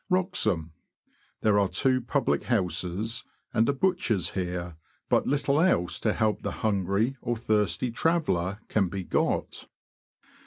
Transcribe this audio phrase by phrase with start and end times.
[0.09, 0.71] Wroxham.—
[1.43, 4.77] There are two public houses and a butcher's here;
[5.09, 9.67] but little else to help the hungry or thirsty traveller can be got.